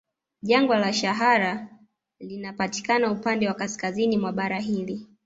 Jangwa 0.41 0.77
la 0.79 0.93
Shara 0.93 1.67
linapatikana 2.19 3.11
upande 3.11 3.47
wa 3.47 3.53
kaskazini 3.53 4.17
mwa 4.17 4.33
bara 4.33 4.59
hili 4.59 5.07